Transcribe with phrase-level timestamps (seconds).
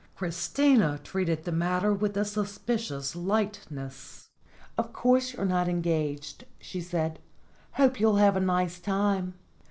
[0.15, 4.31] Christina treated the matter with a suspicious light ness.
[4.75, 7.19] "Of course you're not engaged," she said.
[7.73, 9.35] "Hope you'll have a nice time.